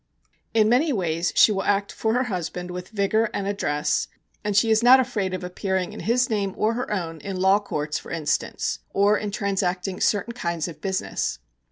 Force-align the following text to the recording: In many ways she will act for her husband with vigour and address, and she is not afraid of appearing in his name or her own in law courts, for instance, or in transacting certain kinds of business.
In 0.55 0.67
many 0.67 0.91
ways 0.91 1.31
she 1.35 1.51
will 1.51 1.61
act 1.61 1.91
for 1.91 2.15
her 2.15 2.23
husband 2.23 2.71
with 2.71 2.89
vigour 2.89 3.29
and 3.35 3.45
address, 3.45 4.07
and 4.43 4.57
she 4.57 4.71
is 4.71 4.81
not 4.81 4.99
afraid 4.99 5.31
of 5.31 5.43
appearing 5.43 5.93
in 5.93 5.99
his 5.99 6.27
name 6.27 6.55
or 6.57 6.73
her 6.73 6.91
own 6.91 7.19
in 7.19 7.35
law 7.39 7.59
courts, 7.59 7.99
for 7.99 8.09
instance, 8.11 8.79
or 8.93 9.15
in 9.15 9.29
transacting 9.29 10.01
certain 10.01 10.33
kinds 10.33 10.67
of 10.67 10.81
business. 10.81 11.37